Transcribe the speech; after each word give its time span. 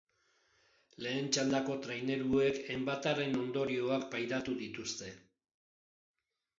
Lehen 1.05 1.29
txandako 1.35 1.75
traineruek 1.83 2.59
enbataren 2.79 3.39
ondorioak 3.45 4.11
pairatu 4.17 4.59
dituzte. 4.67 5.15